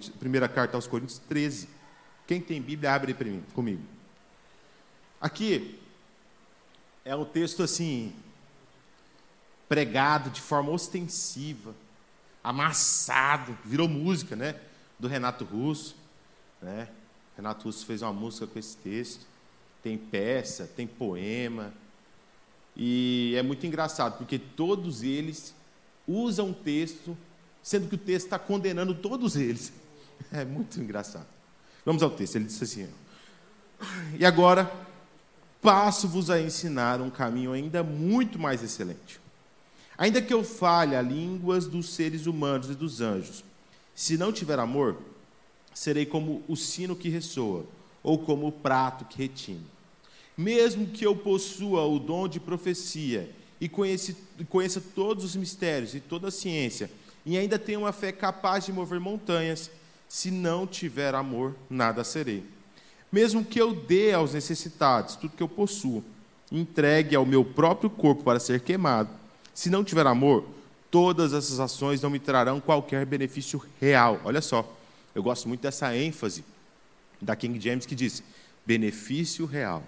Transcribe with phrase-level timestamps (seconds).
[0.00, 1.68] Primeira, Coríntios, primeira carta aos Coríntios 13.
[2.26, 3.82] Quem tem Bíblia, abre para mim, comigo.
[5.20, 5.78] Aqui
[7.04, 8.14] é um texto assim,
[9.68, 11.74] pregado de forma ostensiva,
[12.42, 14.56] amassado, virou música, né?
[14.98, 15.96] Do Renato Russo,
[16.62, 16.88] né?
[17.36, 19.26] Renato Russo fez uma música com esse texto.
[19.82, 21.72] Tem peça, tem poema.
[22.76, 25.54] E é muito engraçado, porque todos eles
[26.06, 27.16] usam o texto,
[27.62, 29.72] sendo que o texto está condenando todos eles.
[30.32, 31.26] É muito engraçado.
[31.84, 32.36] Vamos ao texto.
[32.36, 32.88] Ele disse assim:
[34.18, 34.70] E agora
[35.60, 39.20] passo-vos a ensinar um caminho ainda muito mais excelente.
[39.96, 43.44] Ainda que eu fale a línguas dos seres humanos e dos anjos,
[43.94, 44.96] se não tiver amor,
[45.74, 47.66] serei como o sino que ressoa,
[48.02, 49.66] ou como o prato que retine.
[50.36, 56.28] Mesmo que eu possua o dom de profecia e conheça, todos os mistérios e toda
[56.28, 56.90] a ciência,
[57.26, 59.70] e ainda tenha uma fé capaz de mover montanhas,
[60.10, 62.44] se não tiver amor, nada serei.
[63.12, 66.02] Mesmo que eu dê aos necessitados tudo que eu possuo,
[66.50, 69.08] entregue ao meu próprio corpo para ser queimado,
[69.54, 70.44] se não tiver amor,
[70.90, 74.20] todas essas ações não me trarão qualquer benefício real.
[74.24, 74.68] Olha só,
[75.14, 76.44] eu gosto muito dessa ênfase
[77.22, 78.20] da King James que diz:
[78.66, 79.80] benefício real.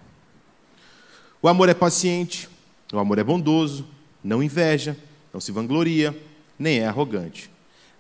[1.43, 2.49] O amor é paciente,
[2.93, 3.89] o amor é bondoso,
[4.23, 4.97] não inveja,
[5.35, 6.17] não se vangloria,
[6.57, 7.51] nem é arrogante.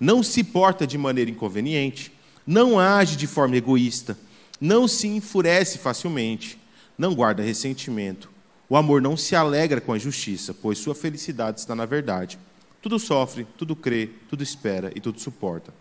[0.02, 2.10] Não se porta de maneira inconveniente,
[2.44, 4.18] não age de forma egoísta,
[4.60, 6.58] não se enfurece facilmente,
[6.98, 8.28] não guarda ressentimento.
[8.68, 12.36] O amor não se alegra com a justiça, pois sua felicidade está na verdade.
[12.82, 15.72] Tudo sofre, tudo crê, tudo espera e tudo suporta.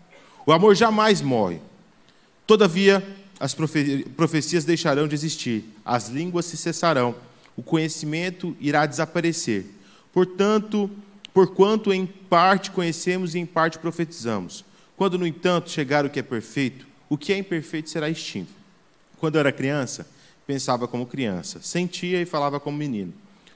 [0.46, 1.60] O amor jamais morre.
[2.46, 3.04] Todavia,
[3.40, 7.16] as profecias deixarão de existir, as línguas se cessarão,
[7.56, 9.66] o conhecimento irá desaparecer.
[10.12, 10.88] Portanto,
[11.32, 14.64] porquanto em parte conhecemos e em parte profetizamos.
[14.96, 18.52] Quando, no entanto, chegar o que é perfeito, o que é imperfeito será extinto.
[19.18, 20.06] Quando eu era criança,
[20.46, 23.12] pensava como criança, sentia e falava como menino.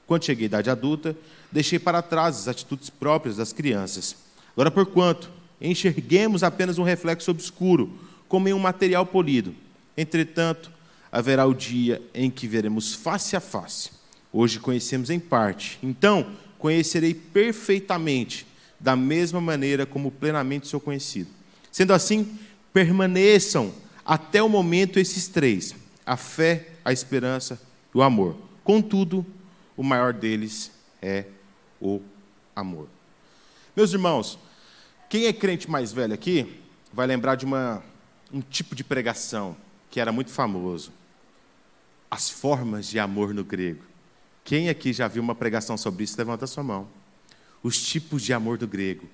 [0.06, 1.16] Quando cheguei à idade adulta,
[1.50, 4.16] deixei para trás as atitudes próprias das crianças.
[4.52, 7.98] Agora, porquanto enxerguemos apenas um reflexo obscuro,
[8.28, 9.54] como em um material polido.
[9.96, 10.70] Entretanto,
[11.10, 13.90] haverá o dia em que veremos face a face.
[14.32, 15.78] Hoje conhecemos em parte.
[15.82, 16.26] Então,
[16.66, 18.44] conhecerei perfeitamente,
[18.80, 21.30] da mesma maneira como plenamente sou conhecido.
[21.70, 22.36] Sendo assim,
[22.72, 23.72] permaneçam
[24.04, 27.62] até o momento esses três: a fé, a esperança
[27.94, 28.36] e o amor.
[28.64, 29.24] Contudo,
[29.76, 31.26] o maior deles é
[31.80, 32.00] o
[32.56, 32.88] amor.
[33.76, 34.36] Meus irmãos,
[35.08, 36.60] quem é crente mais velho aqui
[36.92, 37.80] vai lembrar de uma,
[38.32, 39.56] um tipo de pregação
[39.88, 40.92] que era muito famoso.
[42.10, 43.84] As formas de amor no grego.
[44.46, 46.86] Quem aqui já viu uma pregação sobre isso, levanta a sua mão.
[47.64, 49.08] Os tipos de amor do grego.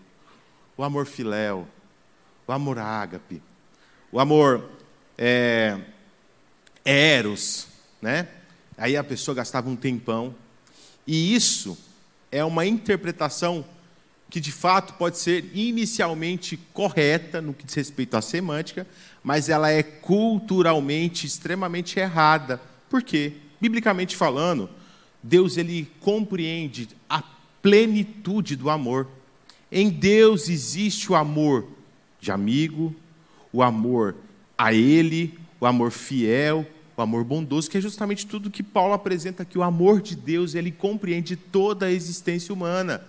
[0.76, 1.66] O amor filéu,
[2.46, 3.42] o amor ágape,
[4.10, 4.68] o amor
[5.16, 5.78] é,
[6.84, 7.66] eros,
[8.00, 8.28] né?
[8.76, 10.34] Aí a pessoa gastava um tempão.
[11.06, 11.78] E isso
[12.30, 13.64] é uma interpretação
[14.28, 18.86] que de fato pode ser inicialmente correta no que diz respeito à semântica,
[19.24, 22.60] mas ela é culturalmente extremamente errada.
[22.90, 23.32] Por quê?
[23.58, 24.68] Biblicamente falando,
[25.22, 27.22] Deus ele compreende a
[27.60, 29.08] plenitude do amor.
[29.70, 31.66] Em Deus existe o amor
[32.20, 32.94] de amigo,
[33.52, 34.16] o amor
[34.56, 36.66] a Ele, o amor fiel,
[36.96, 39.58] o amor bondoso, que é justamente tudo que Paulo apresenta aqui.
[39.58, 43.02] O amor de Deus, ele compreende toda a existência humana.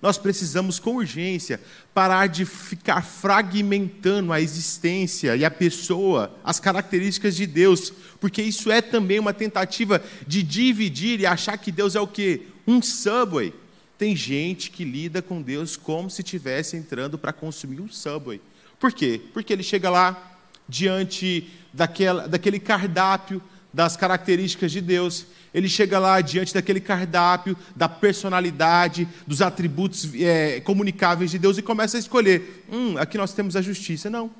[0.00, 1.60] Nós precisamos, com urgência,
[1.94, 8.70] parar de ficar fragmentando a existência e a pessoa, as características de Deus, porque isso
[8.70, 12.42] é também uma tentativa de dividir e achar que Deus é o quê?
[12.66, 13.52] Um subway.
[13.96, 18.40] Tem gente que lida com Deus como se estivesse entrando para consumir um subway.
[18.80, 19.20] Por quê?
[19.32, 23.40] Porque ele chega lá diante daquela, daquele cardápio
[23.72, 30.60] das características de Deus ele chega lá diante daquele cardápio, da personalidade, dos atributos é,
[30.60, 32.64] comunicáveis de Deus e começa a escolher.
[32.72, 34.08] Hum, aqui nós temos a justiça.
[34.08, 34.30] Não,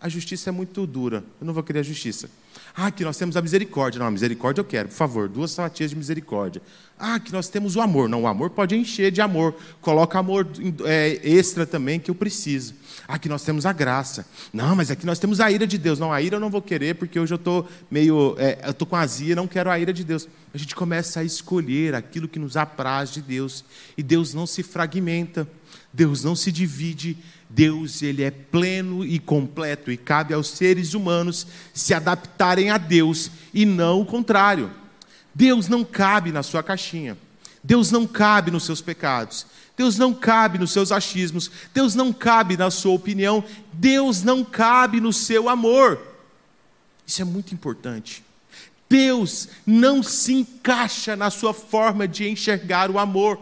[0.00, 1.22] a justiça é muito dura.
[1.40, 2.30] Eu não vou querer a justiça.
[2.74, 3.98] Ah, aqui nós temos a misericórdia.
[3.98, 6.62] Não, a misericórdia eu quero, por favor, duas fatias de misericórdia.
[6.98, 8.08] Ah, aqui nós temos o amor.
[8.08, 9.54] Não, o amor pode encher de amor.
[9.80, 10.46] Coloca amor
[10.84, 12.74] é, extra também que eu preciso.
[13.08, 14.24] Ah, aqui nós temos a graça.
[14.52, 15.98] Não, mas aqui nós temos a ira de Deus.
[15.98, 18.36] Não, a ira eu não vou querer porque hoje eu estou meio.
[18.38, 20.28] É, eu estou com azia, não quero a ira de Deus.
[20.54, 23.64] A gente começa a escolher aquilo que nos apraz de Deus.
[23.96, 25.48] E Deus não se fragmenta.
[25.92, 27.18] Deus não se divide,
[27.48, 33.30] Deus ele é pleno e completo e cabe aos seres humanos se adaptarem a Deus
[33.52, 34.70] e não o contrário.
[35.34, 37.16] Deus não cabe na sua caixinha.
[37.62, 39.46] Deus não cabe nos seus pecados.
[39.76, 41.50] Deus não cabe nos seus achismos.
[41.72, 43.44] Deus não cabe na sua opinião.
[43.72, 46.00] Deus não cabe no seu amor.
[47.06, 48.24] Isso é muito importante.
[48.88, 53.38] Deus não se encaixa na sua forma de enxergar o amor.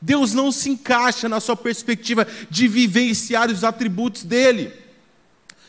[0.00, 4.72] Deus não se encaixa na sua perspectiva de vivenciar os atributos dele.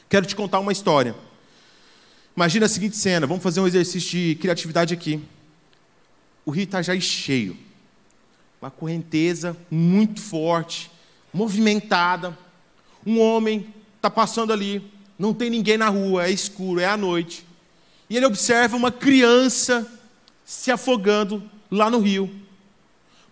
[0.09, 1.15] Quero te contar uma história.
[2.35, 5.21] Imagina a seguinte cena, vamos fazer um exercício de criatividade aqui.
[6.45, 7.57] O rio Itajaí cheio
[8.62, 10.89] uma correnteza muito forte,
[11.33, 12.38] movimentada.
[13.06, 17.45] Um homem está passando ali, não tem ninguém na rua, é escuro, é à noite.
[18.09, 19.89] E ele observa uma criança
[20.44, 22.30] se afogando lá no rio.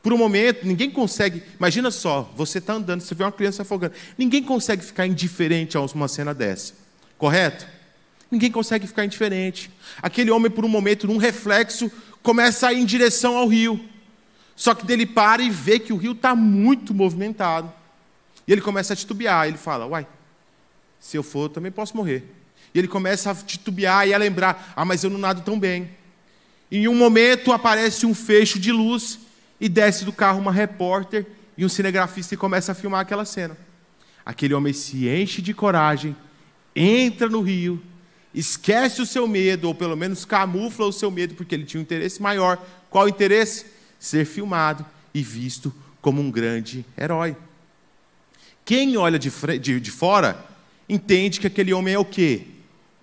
[0.06, 1.42] Por um momento, ninguém consegue.
[1.58, 3.96] Imagina só, você está andando, você vê uma criança afogando.
[4.16, 6.76] Ninguém consegue ficar indiferente a uma cena dessa.
[7.18, 7.66] Correto?
[8.30, 9.72] Ninguém consegue ficar indiferente.
[10.04, 11.92] Aquele homem, por um momento, num reflexo,
[12.22, 13.84] começa a ir em direção ao rio.
[14.56, 17.74] Só que dele para e vê que o rio está muito movimentado.
[18.48, 19.48] E ele começa a titubear.
[19.48, 20.06] Ele fala: Uai,
[21.00, 22.24] se eu for, eu também posso morrer.
[22.76, 25.90] E ele começa a titubear e a lembrar: Ah, mas eu não nado tão bem.
[26.70, 29.25] E em um momento aparece um fecho de luz
[29.60, 31.26] e desce do carro uma repórter
[31.58, 33.58] e um cinegrafista e começa a filmar aquela cena.
[34.26, 36.16] Aquele homem se enche de coragem,
[36.76, 37.82] entra no rio,
[38.34, 41.84] esquece o seu medo, ou pelo menos camufla o seu medo, porque ele tinha um
[41.84, 42.62] interesse maior.
[42.90, 43.76] Qual o interesse?
[44.06, 47.36] ser filmado e visto como um grande herói.
[48.64, 50.44] Quem olha de, de, de fora
[50.88, 52.48] entende que aquele homem é o quê?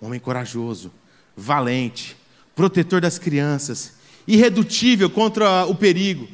[0.01, 0.91] Um homem corajoso,
[1.35, 2.15] valente,
[2.55, 3.93] protetor das crianças,
[4.27, 6.27] irredutível contra o perigo.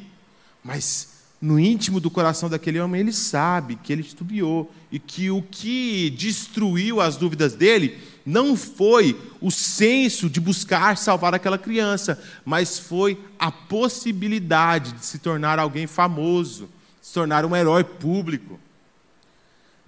[0.62, 1.08] Mas
[1.40, 6.10] no íntimo do coração daquele homem, ele sabe que ele titubeou e que o que
[6.10, 13.18] destruiu as dúvidas dele não foi o senso de buscar salvar aquela criança, mas foi
[13.38, 16.68] a possibilidade de se tornar alguém famoso,
[17.00, 18.60] se tornar um herói público.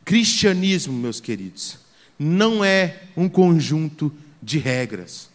[0.05, 1.79] Cristianismo, meus queridos,
[2.19, 5.32] não é um conjunto de regras.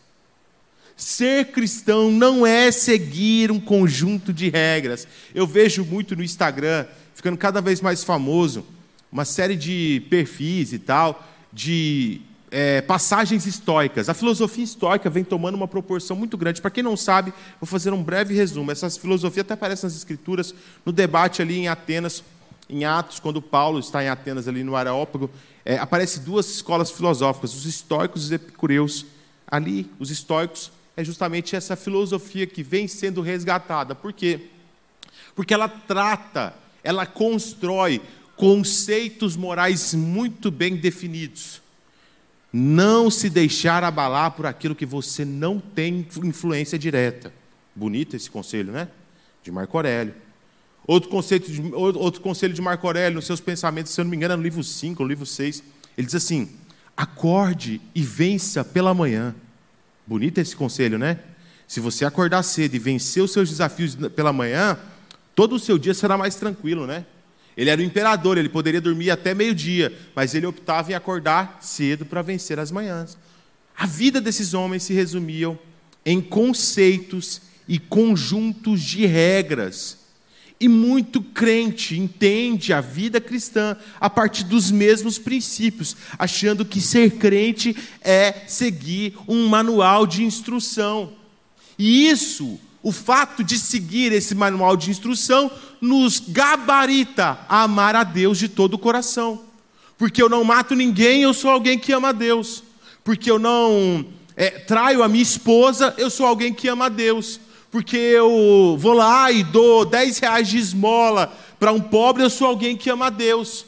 [0.97, 5.07] Ser cristão não é seguir um conjunto de regras.
[5.33, 8.65] Eu vejo muito no Instagram, ficando cada vez mais famoso,
[9.11, 11.23] uma série de perfis e tal,
[11.53, 14.09] de é, passagens históricas.
[14.09, 16.63] A filosofia histórica vem tomando uma proporção muito grande.
[16.63, 18.71] Para quem não sabe, vou fazer um breve resumo.
[18.71, 20.51] Essa filosofia até aparece nas escrituras,
[20.83, 22.23] no debate ali em Atenas,
[22.67, 25.29] em Atos, quando Paulo está em Atenas, ali no Areópago,
[25.63, 29.05] é, aparece duas escolas filosóficas, os estoicos e os epicureus.
[29.47, 33.95] Ali, os estoicos é justamente essa filosofia que vem sendo resgatada.
[33.95, 34.47] Por quê?
[35.33, 36.53] Porque ela trata,
[36.83, 38.01] ela constrói
[38.35, 41.61] conceitos morais muito bem definidos
[42.51, 47.33] não se deixar abalar por aquilo que você não tem influência direta.
[47.75, 48.87] Bonito esse conselho, né?
[49.43, 50.15] De Marco Aurélio.
[50.85, 54.17] Outro, conceito de, outro conselho de Marco Aurélio, nos seus pensamentos, se eu não me
[54.17, 55.61] engano, é no livro 5, no livro 6.
[55.97, 56.49] Ele diz assim:
[56.95, 59.35] acorde e vença pela manhã.
[60.07, 61.19] Bonito esse conselho, né?
[61.67, 64.79] Se você acordar cedo e vencer os seus desafios pela manhã,
[65.35, 67.05] todo o seu dia será mais tranquilo, né?
[67.57, 72.05] Ele era o imperador, ele poderia dormir até meio-dia, mas ele optava em acordar cedo
[72.05, 73.17] para vencer as manhãs.
[73.75, 75.59] A vida desses homens se resumiam
[76.05, 80.06] em conceitos e conjuntos de regras.
[80.59, 87.11] E muito crente entende a vida cristã a partir dos mesmos princípios, achando que ser
[87.11, 91.13] crente é seguir um manual de instrução.
[91.77, 98.03] E isso o fato de seguir esse manual de instrução nos gabarita a amar a
[98.03, 99.41] Deus de todo o coração.
[99.97, 102.63] Porque eu não mato ninguém, eu sou alguém que ama a Deus.
[103.03, 107.39] Porque eu não é, traio a minha esposa, eu sou alguém que ama a Deus.
[107.77, 112.47] Porque eu vou lá e dou 10 reais de esmola para um pobre, eu sou
[112.47, 113.67] alguém que ama a Deus.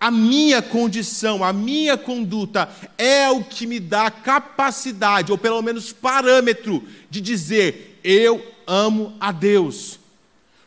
[0.00, 2.66] A minha condição, a minha conduta
[2.96, 9.30] é o que me dá capacidade, ou pelo menos parâmetro, de dizer: eu amo a
[9.32, 10.00] Deus.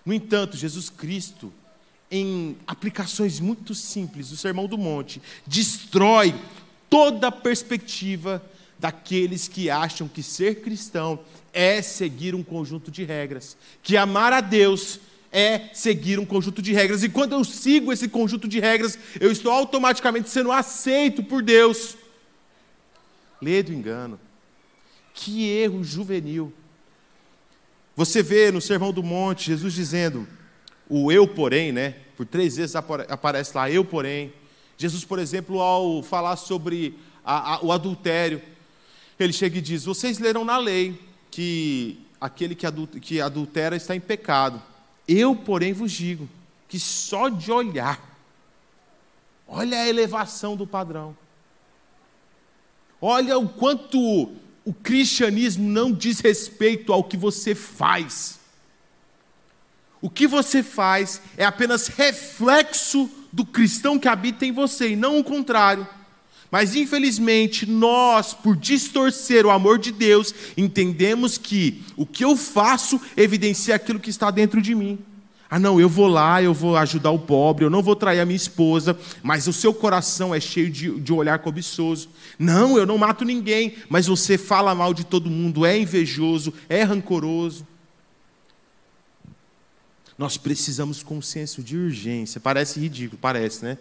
[0.05, 1.51] No entanto, Jesus Cristo,
[2.11, 6.35] em aplicações muito simples do Sermão do Monte, destrói
[6.87, 8.43] toda a perspectiva
[8.77, 11.19] daqueles que acham que ser cristão
[11.53, 14.99] é seguir um conjunto de regras, que amar a Deus
[15.31, 17.03] é seguir um conjunto de regras.
[17.03, 21.95] E quando eu sigo esse conjunto de regras, eu estou automaticamente sendo aceito por Deus.
[23.41, 24.19] Lê do engano.
[25.13, 26.51] Que erro juvenil.
[27.95, 30.27] Você vê no Sermão do Monte Jesus dizendo,
[30.87, 31.95] o eu, porém, né?
[32.17, 34.33] Por três vezes aparece lá, eu, porém.
[34.77, 38.41] Jesus, por exemplo, ao falar sobre a, a, o adultério,
[39.19, 40.97] ele chega e diz: Vocês leram na lei
[41.31, 44.61] que aquele que, adultera está em pecado.
[45.07, 46.29] Eu, porém, vos digo
[46.67, 47.99] que só de olhar,
[49.47, 51.17] olha a elevação do padrão,
[53.01, 53.99] olha o quanto
[54.63, 58.39] o cristianismo não diz respeito ao que você faz.
[60.01, 65.19] O que você faz é apenas reflexo do cristão que habita em você, e não
[65.19, 65.87] o contrário.
[66.51, 72.99] Mas infelizmente, nós, por distorcer o amor de Deus, entendemos que o que eu faço
[73.15, 74.97] evidencia aquilo que está dentro de mim.
[75.51, 78.25] Ah, não, eu vou lá, eu vou ajudar o pobre, eu não vou trair a
[78.25, 82.09] minha esposa, mas o seu coração é cheio de, de olhar cobiçoso.
[82.37, 86.83] Não, eu não mato ninguém, mas você fala mal de todo mundo, é invejoso, é
[86.83, 87.65] rancoroso.
[90.19, 92.39] Nós precisamos com senso de urgência.
[92.39, 93.77] Parece ridículo, parece, né?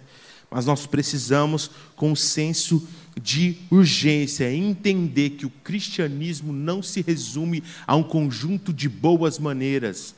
[0.50, 2.86] Mas nós precisamos, com senso
[3.20, 10.14] de urgência, entender que o cristianismo não se resume a um conjunto de boas maneiras.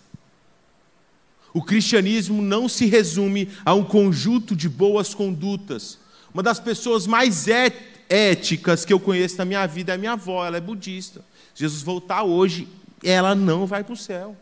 [1.52, 5.99] O cristianismo não se resume a um conjunto de boas condutas.
[6.32, 7.72] Uma das pessoas mais é,
[8.08, 11.25] éticas que eu conheço na minha vida é minha avó, ela é budista.
[11.54, 12.68] Jesus voltar hoje,
[13.02, 14.37] ela não vai para o céu.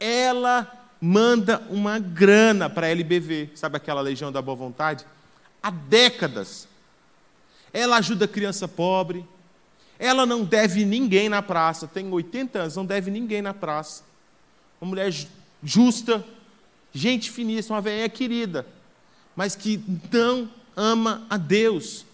[0.00, 5.04] Ela manda uma grana para a LBV, sabe aquela Legião da Boa Vontade?
[5.62, 6.68] Há décadas.
[7.72, 9.26] Ela ajuda criança pobre.
[9.98, 11.86] Ela não deve ninguém na praça.
[11.86, 14.04] Tem 80 anos, não deve ninguém na praça.
[14.80, 15.12] Uma mulher
[15.62, 16.24] justa,
[16.92, 18.66] gente finíssima, uma velha querida,
[19.34, 22.04] mas que não ama a Deus.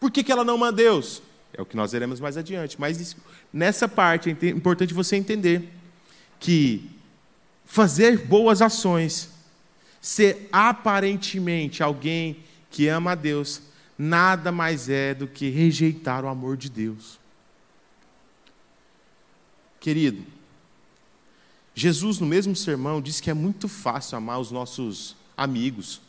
[0.00, 1.22] Por que, que ela não ama a Deus?
[1.52, 2.78] É o que nós veremos mais adiante.
[2.80, 3.16] Mas isso,
[3.52, 5.72] nessa parte é importante você entender
[6.40, 6.93] que
[7.64, 9.30] fazer boas ações,
[10.00, 12.36] ser aparentemente alguém
[12.70, 13.62] que ama a Deus,
[13.96, 17.18] nada mais é do que rejeitar o amor de Deus.
[19.80, 20.24] Querido,
[21.74, 26.00] Jesus, no mesmo sermão, diz que é muito fácil amar os nossos amigos,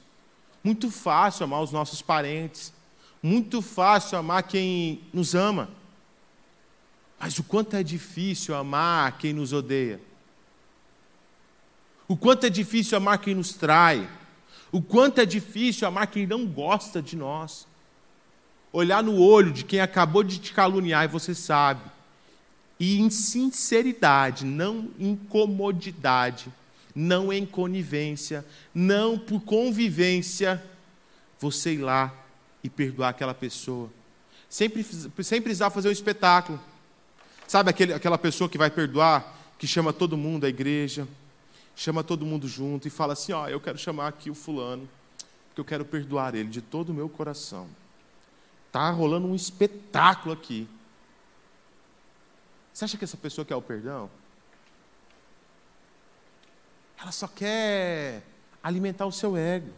[0.64, 2.74] muito fácil amar os nossos parentes,
[3.22, 5.70] muito fácil amar quem nos ama.
[7.20, 10.00] Mas o quanto é difícil amar quem nos odeia.
[12.08, 14.08] O quanto é difícil amar quem nos trai.
[14.72, 17.68] O quanto é difícil amar quem não gosta de nós.
[18.72, 21.82] Olhar no olho de quem acabou de te caluniar e você sabe.
[22.80, 26.52] E em sinceridade, não em comodidade,
[26.94, 30.62] não em conivência, não por convivência,
[31.40, 32.14] você ir lá
[32.64, 33.90] e perdoar aquela pessoa.
[34.50, 34.84] Sempre,
[35.24, 36.60] sem precisar fazer um espetáculo.
[37.48, 41.08] Sabe aquele, aquela pessoa que vai perdoar, que chama todo mundo à igreja,
[41.76, 44.88] chama todo mundo junto e fala assim: Ó, oh, eu quero chamar aqui o fulano,
[45.48, 47.68] porque eu quero perdoar ele de todo o meu coração.
[48.68, 50.68] Está rolando um espetáculo aqui.
[52.74, 54.10] Você acha que essa pessoa quer o perdão?
[57.00, 58.24] Ela só quer
[58.62, 59.72] alimentar o seu ego.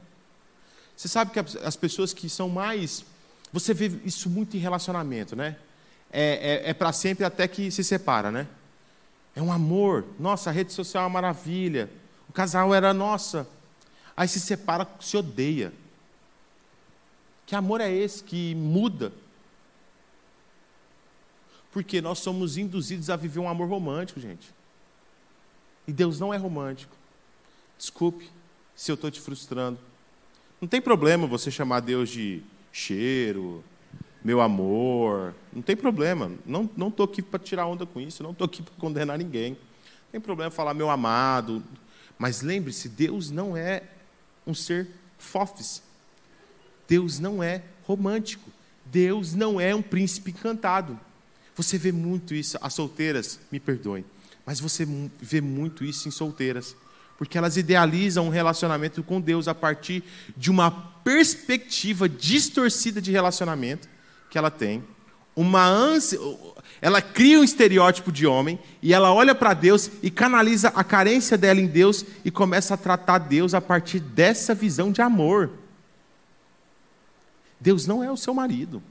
[0.96, 3.06] Você sabe que as pessoas que são mais.
[3.54, 5.58] Você vê isso muito em relacionamento, né?
[6.12, 8.48] É, é, é para sempre até que se separa, né?
[9.38, 10.04] É um amor.
[10.20, 11.92] Nossa, a rede social é uma maravilha.
[12.28, 13.48] O casal era nossa.
[14.16, 15.72] Aí se separa, se odeia.
[17.46, 19.14] Que amor é esse que muda?
[21.72, 24.52] Porque nós somos induzidos a viver um amor romântico, gente.
[25.88, 26.96] E Deus não é romântico.
[27.78, 28.32] Desculpe
[28.76, 29.78] se eu estou te frustrando.
[30.60, 32.42] Não tem problema você chamar Deus de
[32.72, 33.64] cheiro,
[34.28, 35.34] meu amor.
[35.54, 36.30] Não tem problema.
[36.46, 38.22] Não estou aqui para tirar onda com isso.
[38.22, 39.52] Não estou aqui para condenar ninguém.
[39.52, 41.64] Não tem problema falar meu amado.
[42.20, 43.84] Mas lembre-se, Deus não é
[44.46, 45.82] um ser fofes.
[46.90, 48.52] Deus não é romântico.
[48.86, 51.00] Deus não é um príncipe encantado.
[51.56, 54.04] Você vê muito isso, as solteiras, me perdoem,
[54.46, 54.86] mas você
[55.22, 56.76] vê muito isso em solteiras,
[57.18, 60.04] porque elas idealizam um relacionamento com Deus a partir
[60.36, 63.90] de uma perspectiva distorcida de relacionamento
[64.30, 64.84] que ela tem,
[65.36, 66.20] uma ânsia,
[66.82, 71.38] ela cria um estereótipo de homem e ela olha para Deus e canaliza a carência
[71.38, 75.52] dela em Deus e começa a tratar Deus a partir dessa visão de amor.
[77.60, 78.82] Deus não é o seu marido.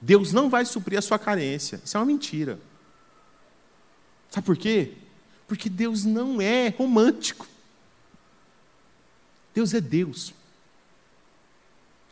[0.00, 1.80] Deus não vai suprir a sua carência.
[1.84, 2.58] Isso é uma mentira.
[4.30, 4.94] Sabe por quê?
[5.46, 7.46] Porque Deus não é romântico.
[9.54, 10.34] Deus é Deus.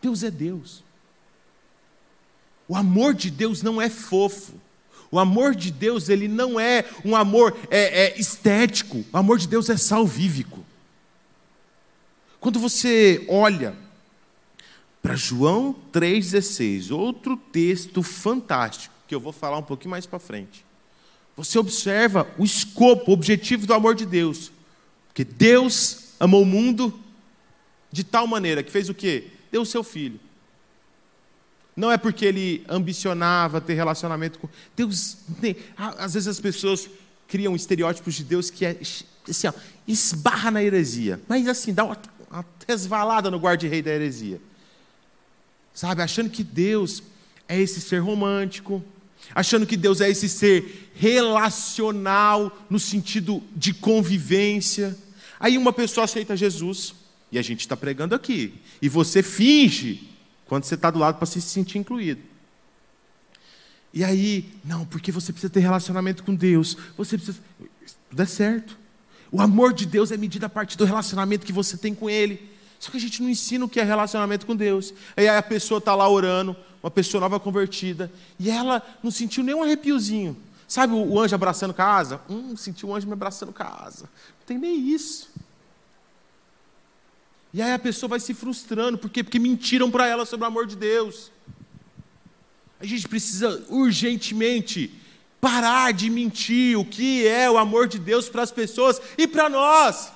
[0.00, 0.84] Deus é Deus.
[2.68, 4.54] O amor de Deus não é fofo.
[5.10, 9.04] O amor de Deus ele não é um amor é, é estético.
[9.12, 10.64] O amor de Deus é salvífico.
[12.40, 13.76] Quando você olha
[15.02, 20.64] para João 3,16, outro texto fantástico, que eu vou falar um pouquinho mais para frente.
[21.36, 24.50] você observa o escopo, o objetivo do amor de Deus.
[25.08, 26.98] Porque Deus amou o mundo
[27.90, 29.28] de tal maneira que fez o quê?
[29.50, 30.18] Deu o seu filho.
[31.74, 35.18] Não é porque ele ambicionava ter relacionamento com Deus.
[35.76, 36.88] Às vezes as pessoas
[37.26, 38.78] criam estereótipos de Deus que é
[39.28, 39.52] assim, ó,
[39.88, 41.20] esbarra na heresia.
[41.26, 41.98] Mas assim, dá uma,
[42.30, 44.40] uma resvalada no guarda-rei da heresia.
[45.72, 47.02] Sabe, achando que Deus
[47.48, 48.84] é esse ser romântico,
[49.34, 54.96] achando que Deus é esse ser relacional no sentido de convivência.
[55.40, 56.94] Aí uma pessoa aceita Jesus,
[57.30, 58.52] e a gente está pregando aqui,
[58.82, 60.11] e você finge
[60.52, 62.20] quando você está do lado para se sentir incluído.
[63.90, 67.38] E aí, não, porque você precisa ter relacionamento com Deus, você precisa.
[68.10, 68.76] Tudo é certo.
[69.30, 72.50] O amor de Deus é medido a partir do relacionamento que você tem com Ele.
[72.78, 74.92] Só que a gente não ensina o que é relacionamento com Deus.
[75.16, 79.62] Aí a pessoa está lá orando, uma pessoa nova convertida, e ela não sentiu nenhum
[79.62, 80.36] arrepiozinho.
[80.68, 82.20] Sabe o, anjo abraçando casa?
[82.28, 84.02] Hum, sentiu o anjo me abraçando casa.
[84.02, 85.30] Não tem nem isso.
[87.52, 89.22] E aí a pessoa vai se frustrando, por quê?
[89.22, 91.30] Porque mentiram para ela sobre o amor de Deus.
[92.80, 94.98] A gente precisa urgentemente
[95.40, 99.48] parar de mentir o que é o amor de Deus para as pessoas e para
[99.48, 100.12] nós.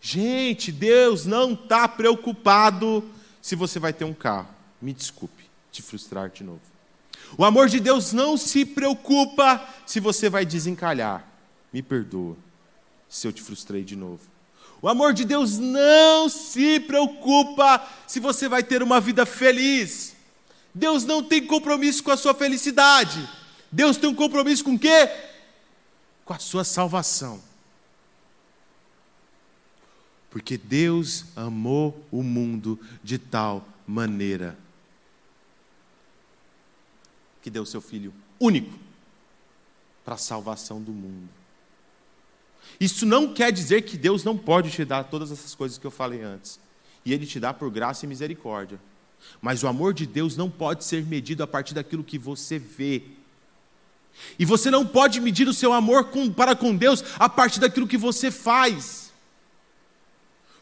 [0.00, 3.04] Gente, Deus não está preocupado
[3.42, 4.48] se você vai ter um carro.
[4.80, 6.60] Me desculpe te frustrar de novo.
[7.36, 11.26] O amor de Deus não se preocupa se você vai desencalhar.
[11.72, 12.36] Me perdoa
[13.08, 14.22] se eu te frustrei de novo.
[14.82, 20.16] O amor de Deus não se preocupa se você vai ter uma vida feliz.
[20.74, 23.28] Deus não tem compromisso com a sua felicidade.
[23.70, 25.10] Deus tem um compromisso com o quê?
[26.24, 27.42] Com a sua salvação.
[30.30, 34.56] Porque Deus amou o mundo de tal maneira
[37.42, 38.78] que deu seu filho único
[40.04, 41.39] para a salvação do mundo.
[42.80, 45.90] Isso não quer dizer que Deus não pode te dar todas essas coisas que eu
[45.90, 46.58] falei antes.
[47.04, 48.80] E Ele te dá por graça e misericórdia.
[49.40, 53.02] Mas o amor de Deus não pode ser medido a partir daquilo que você vê.
[54.38, 57.86] E você não pode medir o seu amor com, para com Deus a partir daquilo
[57.86, 59.10] que você faz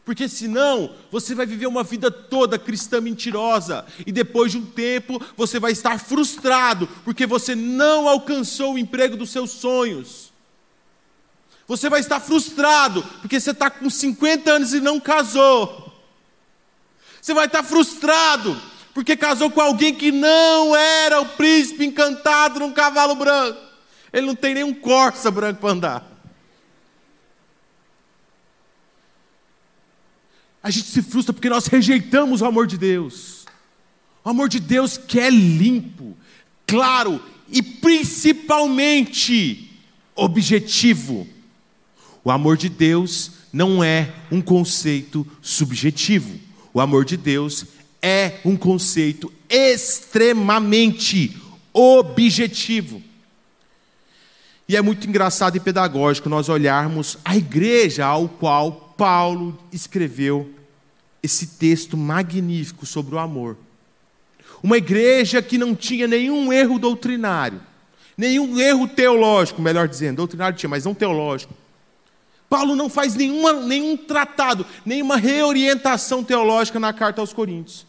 [0.08, 5.22] porque senão você vai viver uma vida toda cristã mentirosa e depois de um tempo
[5.36, 10.27] você vai estar frustrado porque você não alcançou o emprego dos seus sonhos.
[11.68, 15.94] Você vai estar frustrado porque você está com 50 anos e não casou.
[17.20, 18.58] Você vai estar frustrado
[18.94, 23.60] porque casou com alguém que não era o príncipe encantado num cavalo branco.
[24.10, 26.02] Ele não tem nenhum corsa branco para andar.
[30.62, 33.44] A gente se frustra porque nós rejeitamos o amor de Deus.
[34.24, 36.16] O amor de Deus que é limpo,
[36.66, 39.70] claro e principalmente
[40.14, 41.28] objetivo.
[42.28, 46.38] O amor de Deus não é um conceito subjetivo.
[46.74, 47.64] O amor de Deus
[48.02, 51.34] é um conceito extremamente
[51.72, 53.02] objetivo.
[54.68, 60.52] E é muito engraçado e pedagógico nós olharmos a igreja ao qual Paulo escreveu
[61.22, 63.56] esse texto magnífico sobre o amor.
[64.62, 67.62] Uma igreja que não tinha nenhum erro doutrinário,
[68.18, 71.54] nenhum erro teológico, melhor dizendo, doutrinário tinha, mas não teológico.
[72.48, 77.86] Paulo não faz nenhuma, nenhum tratado, nenhuma reorientação teológica na carta aos Coríntios.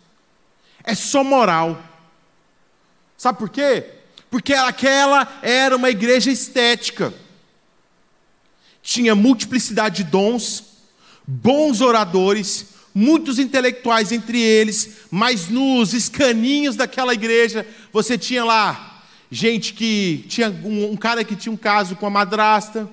[0.84, 1.82] É só moral.
[3.18, 3.86] Sabe por quê?
[4.30, 7.14] Porque aquela era uma igreja estética.
[8.82, 10.64] Tinha multiplicidade de dons,
[11.26, 19.74] bons oradores, muitos intelectuais entre eles, mas nos escaninhos daquela igreja você tinha lá gente
[19.74, 22.90] que tinha um, um cara que tinha um caso com a madrasta,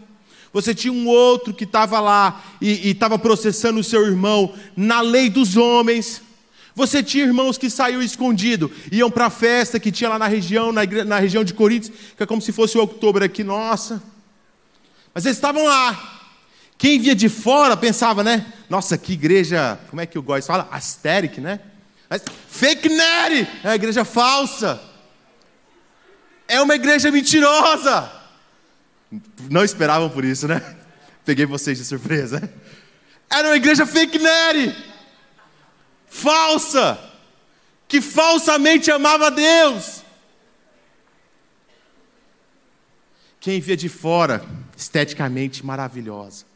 [0.56, 5.28] você tinha um outro que estava lá e estava processando o seu irmão na lei
[5.28, 6.22] dos homens.
[6.74, 10.72] Você tinha irmãos que saíam escondido, iam para a festa que tinha lá na região,
[10.72, 14.02] na, igreja, na região de Coríntios, que é como se fosse o outubro aqui, nossa.
[15.12, 16.22] Mas eles estavam lá,
[16.78, 18.50] quem via de fora pensava, né?
[18.70, 20.66] Nossa, que igreja, como é que o Góis fala?
[20.70, 21.60] Asteric, né?
[22.08, 24.80] Mas, fake nerd, é uma igreja falsa.
[26.48, 28.15] É uma igreja mentirosa.
[29.50, 30.76] Não esperavam por isso, né?
[31.24, 32.52] Peguei vocês de surpresa.
[33.30, 34.76] Era uma igreja fake nerd.
[36.06, 36.98] Falsa.
[37.88, 40.02] Que falsamente amava Deus.
[43.40, 44.44] Quem via de fora,
[44.76, 46.46] esteticamente maravilhosa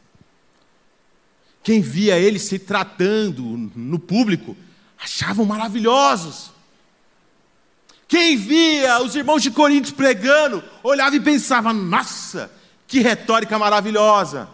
[1.63, 4.57] quem via eles se tratando no público,
[4.99, 6.50] achavam maravilhosos.
[8.11, 12.51] Quem via os irmãos de Coríntios pregando, olhava e pensava: nossa,
[12.85, 14.49] que retórica maravilhosa.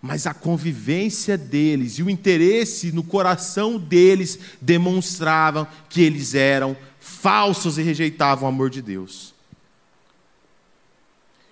[0.00, 7.76] Mas a convivência deles e o interesse no coração deles demonstravam que eles eram falsos
[7.76, 9.34] e rejeitavam o amor de Deus.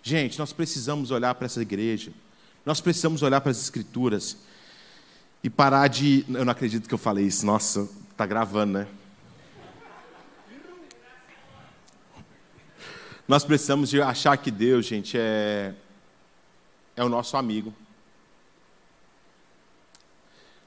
[0.02, 2.10] Gente, nós precisamos olhar para essa igreja,
[2.64, 4.38] nós precisamos olhar para as Escrituras
[5.44, 6.24] e parar de.
[6.26, 8.88] Eu não acredito que eu falei isso, nossa, está gravando, né?
[13.26, 15.74] Nós precisamos de achar que Deus, gente, é,
[16.96, 17.72] é o nosso amigo.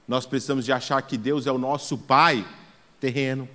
[0.07, 2.47] Nós precisamos de achar que Deus é o nosso pai
[2.99, 3.49] terreno.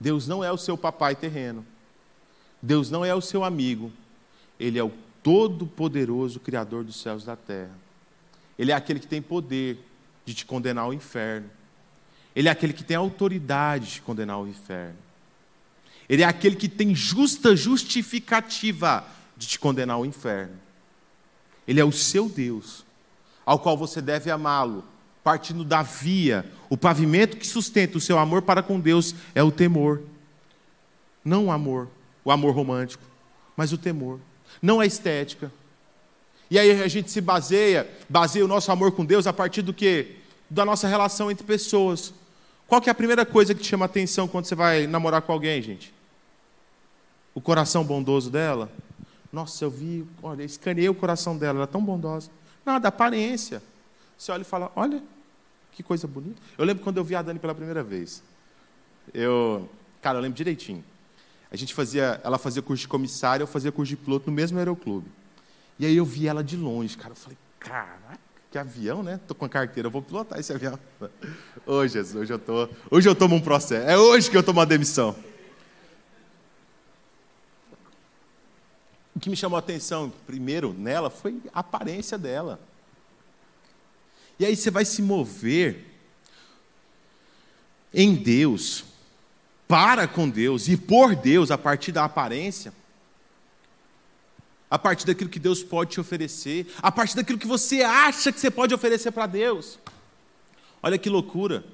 [0.00, 1.64] Deus não é o seu papai terreno.
[2.60, 3.92] Deus não é o seu amigo.
[4.58, 7.76] Ele é o todo-poderoso Criador dos céus e da terra.
[8.58, 9.78] Ele é aquele que tem poder
[10.24, 11.50] de te condenar ao inferno.
[12.34, 15.05] Ele é aquele que tem autoridade de condenar ao inferno.
[16.08, 19.04] Ele é aquele que tem justa justificativa
[19.36, 20.56] de te condenar ao inferno.
[21.66, 22.84] Ele é o seu Deus,
[23.44, 24.84] ao qual você deve amá-lo,
[25.22, 29.50] partindo da via, o pavimento que sustenta o seu amor para com Deus é o
[29.50, 30.02] temor.
[31.24, 31.88] Não o amor,
[32.24, 33.02] o amor romântico,
[33.56, 34.20] mas o temor.
[34.62, 35.50] Não a estética.
[36.48, 39.74] E aí a gente se baseia, baseia o nosso amor com Deus a partir do
[39.74, 40.16] que?
[40.48, 42.14] Da nossa relação entre pessoas.
[42.68, 45.32] Qual que é a primeira coisa que te chama atenção quando você vai namorar com
[45.32, 45.95] alguém, gente?
[47.36, 48.72] O coração bondoso dela.
[49.30, 52.30] Nossa, eu vi, olha, escaneei o coração dela, ela é tão bondosa.
[52.64, 53.62] Nada, aparência.
[54.16, 55.02] Você olha e fala, olha,
[55.70, 56.40] que coisa bonita.
[56.56, 58.22] Eu lembro quando eu vi a Dani pela primeira vez.
[59.12, 59.68] Eu,
[60.00, 60.82] cara, eu lembro direitinho.
[61.50, 64.56] A gente fazia, ela fazia curso de comissário, eu fazia curso de piloto no mesmo
[64.56, 65.06] aeroclube.
[65.78, 67.10] E aí eu vi ela de longe, cara.
[67.10, 68.18] Eu falei, caraca,
[68.50, 69.20] que avião, né?
[69.28, 70.78] Tô com a carteira, eu vou pilotar esse avião.
[71.66, 73.86] Ô, oh, Jesus, hoje eu tô, hoje eu tomo um processo.
[73.86, 75.14] É hoje que eu tomo uma demissão.
[79.16, 82.60] O que me chamou a atenção primeiro nela foi a aparência dela.
[84.38, 85.86] E aí você vai se mover
[87.94, 88.84] em Deus,
[89.66, 92.74] para com Deus e por Deus a partir da aparência,
[94.70, 98.38] a partir daquilo que Deus pode te oferecer, a partir daquilo que você acha que
[98.38, 99.78] você pode oferecer para Deus.
[100.82, 101.64] Olha que loucura.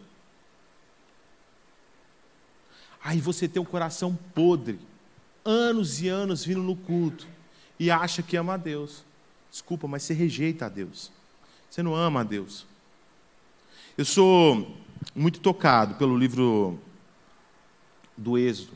[3.03, 4.79] Aí você tem um coração podre,
[5.45, 7.27] anos e anos vindo no culto,
[7.79, 9.05] e acha que ama a Deus.
[9.51, 11.11] Desculpa, mas você rejeita a Deus.
[11.69, 12.67] Você não ama a Deus.
[13.97, 14.77] Eu sou
[15.15, 16.79] muito tocado pelo livro
[18.17, 18.73] do Êxodo.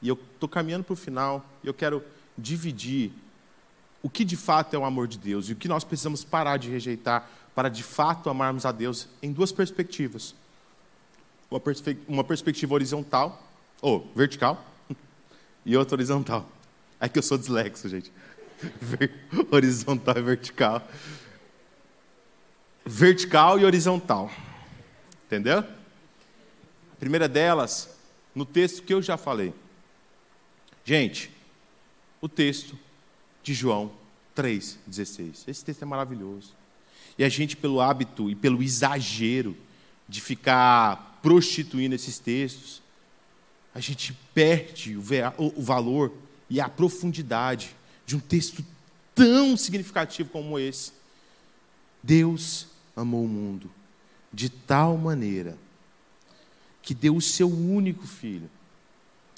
[0.00, 2.04] E eu estou caminhando para o final e eu quero
[2.36, 3.12] dividir
[4.02, 6.58] o que de fato é o amor de Deus e o que nós precisamos parar
[6.58, 10.34] de rejeitar para de fato amarmos a Deus em duas perspectivas.
[11.50, 11.60] Uma,
[12.06, 13.42] uma perspectiva horizontal,
[13.80, 14.62] ou vertical,
[15.64, 16.48] e outra horizontal.
[17.00, 18.12] É que eu sou dislexo, gente.
[19.50, 20.88] horizontal e vertical.
[22.84, 24.30] Vertical e horizontal.
[25.26, 25.58] Entendeu?
[25.58, 27.96] A primeira delas,
[28.34, 29.52] no texto que eu já falei.
[30.84, 31.30] Gente,
[32.20, 32.78] o texto
[33.42, 33.92] de João
[34.36, 35.44] 3,16.
[35.46, 36.54] Esse texto é maravilhoso.
[37.16, 39.56] E a gente, pelo hábito e pelo exagero
[40.08, 42.82] de ficar prostituindo esses textos,
[43.74, 46.12] a gente perde o valor
[46.48, 47.74] e a profundidade
[48.06, 48.64] de um texto
[49.14, 50.92] tão significativo como esse.
[52.00, 53.68] Deus amou o mundo
[54.32, 55.58] de tal maneira
[56.82, 58.48] que deu o seu único filho.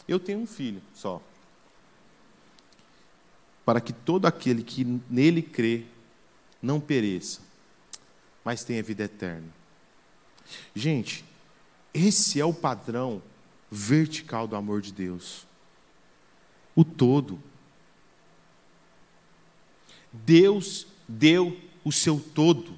[0.07, 1.23] Eu tenho um filho só.
[3.65, 5.85] Para que todo aquele que nele crê
[6.61, 7.41] não pereça,
[8.45, 9.49] mas tenha vida eterna.
[10.75, 11.25] Gente,
[11.95, 13.23] esse é o padrão
[13.71, 15.47] vertical do amor de Deus
[16.77, 17.41] o todo.
[20.13, 22.75] Deus deu o seu todo.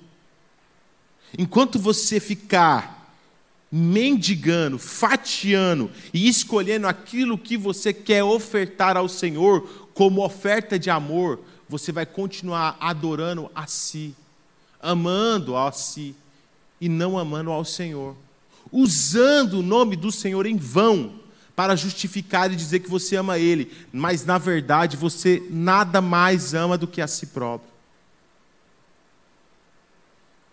[1.36, 2.96] Enquanto você ficar
[3.70, 11.40] mendigando, fatiando e escolhendo aquilo que você quer ofertar ao Senhor como oferta de amor,
[11.68, 14.14] você vai continuar adorando a si,
[14.80, 16.14] amando a si
[16.80, 18.16] e não amando ao Senhor,
[18.72, 21.14] usando o nome do Senhor em vão
[21.54, 26.78] para justificar e dizer que você ama Ele, mas na verdade você nada mais ama
[26.78, 27.72] do que a si próprio.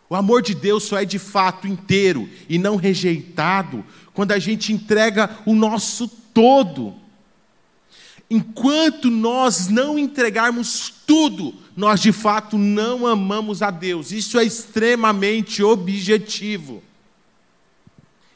[0.10, 4.72] O amor de Deus só é de fato inteiro e não rejeitado quando a gente
[4.72, 6.96] entrega o nosso todo.
[8.30, 14.12] Enquanto nós não entregarmos tudo, nós de fato não amamos a Deus.
[14.12, 16.82] Isso é extremamente objetivo.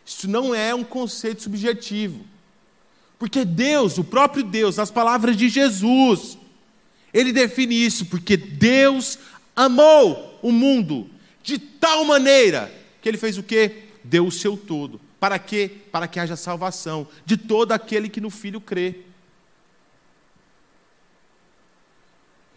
[0.10, 2.26] Isso não é um conceito subjetivo.
[3.20, 6.36] Porque Deus, o próprio Deus, nas palavras de Jesus,
[7.14, 9.20] ele define isso, porque Deus
[9.56, 11.08] amou o mundo
[11.44, 13.84] de tal maneira que ele fez o quê?
[14.04, 15.00] Deu o seu todo.
[15.20, 15.70] Para quê?
[15.92, 19.02] Para que haja salvação de todo aquele que no Filho crê.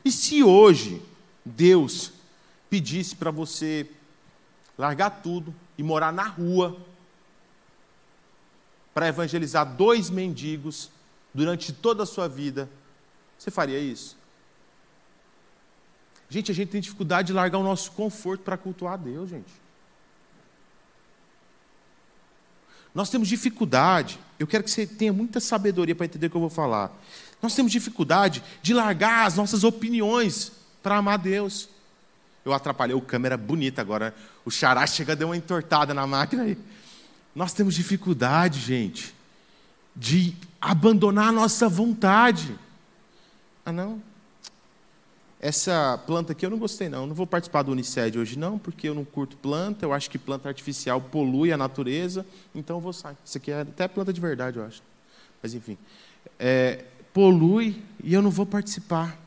[0.03, 1.03] E se hoje
[1.45, 2.13] Deus
[2.71, 3.87] pedisse para você
[4.79, 6.81] largar tudo e morar na rua
[8.95, 10.91] para evangelizar dois mendigos
[11.33, 12.69] durante toda a sua vida,
[13.39, 14.17] você faria isso?
[16.29, 19.53] Gente, a gente tem dificuldade de largar o nosso conforto para cultuar a Deus, gente.
[22.95, 26.41] Nós temos dificuldade, eu quero que você tenha muita sabedoria para entender o que eu
[26.41, 26.91] vou falar.
[27.41, 30.53] Nós temos dificuldade de largar as nossas opiniões
[30.83, 31.69] para amar Deus.
[32.45, 34.15] Eu atrapalhei o câmera bonita agora.
[34.45, 36.59] O xará chega deu uma entortada na máquina aí.
[37.35, 39.15] Nós temos dificuldade, gente,
[39.97, 42.59] de abandonar a nossa vontade.
[43.65, 44.03] Ah, não?
[45.41, 47.07] Essa planta aqui eu não gostei, não.
[47.07, 49.85] Não vou participar do Uniced hoje, não, porque eu não curto planta.
[49.85, 53.17] Eu acho que planta artificial polui a natureza, então eu vou sair.
[53.25, 54.83] Isso aqui é até planta de verdade, eu acho.
[55.43, 55.77] Mas, enfim.
[56.39, 59.19] É, polui e eu não vou participar.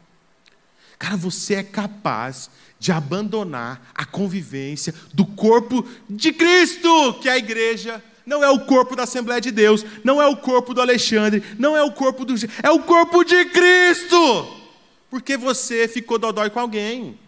[0.97, 7.37] Cara, você é capaz de abandonar a convivência do corpo de Cristo, que é a
[7.37, 8.03] igreja.
[8.25, 11.77] Não é o corpo da Assembleia de Deus, não é o corpo do Alexandre, não
[11.77, 12.33] é o corpo do.
[12.63, 14.47] É o corpo de Cristo!
[15.09, 17.19] Porque você ficou dodói com alguém.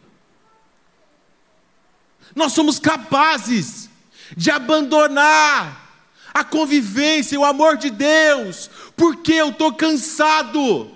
[2.36, 3.90] Nós somos capazes
[4.36, 5.88] de abandonar
[6.34, 10.92] a convivência e o amor de Deus, porque eu estou cansado.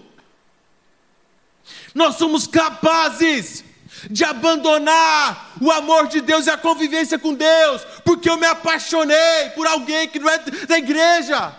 [1.94, 3.64] Nós somos capazes
[4.10, 9.50] de abandonar o amor de Deus e a convivência com Deus, porque eu me apaixonei
[9.56, 11.56] por alguém que não é da igreja.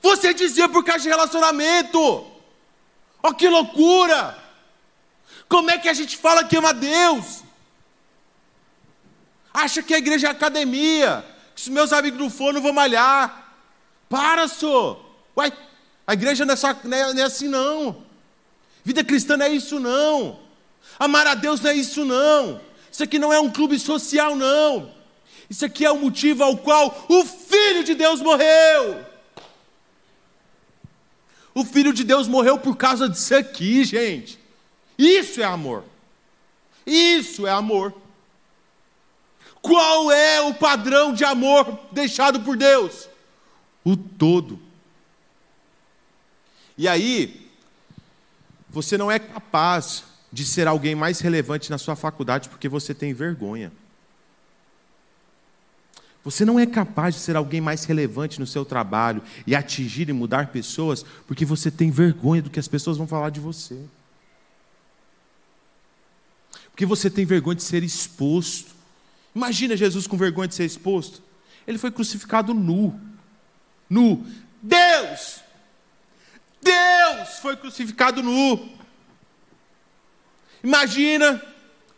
[0.00, 1.98] Você dizia por causa de relacionamento.
[1.98, 2.30] Ó
[3.22, 4.38] oh, que loucura!
[5.48, 7.42] Como é que a gente fala que ama Deus?
[9.52, 13.54] Acha que a igreja é academia, que se meus amigos não for, não vou malhar.
[14.08, 15.04] Para, senhor.
[15.36, 15.52] Uai,
[16.06, 18.03] a igreja não é, só, não é, não é assim, não.
[18.84, 20.38] Vida cristã não é isso não.
[20.98, 22.60] Amar a Deus não é isso não.
[22.92, 24.92] Isso aqui não é um clube social não.
[25.48, 29.04] Isso aqui é o motivo ao qual o Filho de Deus morreu.
[31.54, 34.38] O Filho de Deus morreu por causa disso aqui, gente.
[34.98, 35.84] Isso é amor.
[36.86, 37.94] Isso é amor.
[39.62, 43.08] Qual é o padrão de amor deixado por Deus?
[43.82, 44.60] O todo.
[46.76, 47.43] E aí,
[48.74, 53.14] você não é capaz de ser alguém mais relevante na sua faculdade porque você tem
[53.14, 53.70] vergonha.
[56.24, 60.12] Você não é capaz de ser alguém mais relevante no seu trabalho e atingir e
[60.12, 63.78] mudar pessoas porque você tem vergonha do que as pessoas vão falar de você.
[66.72, 68.74] Porque você tem vergonha de ser exposto.
[69.36, 71.22] Imagina Jesus com vergonha de ser exposto.
[71.64, 72.98] Ele foi crucificado nu.
[73.88, 74.26] Nu.
[74.60, 75.43] Deus
[76.64, 78.72] Deus foi crucificado nu.
[80.62, 81.42] Imagina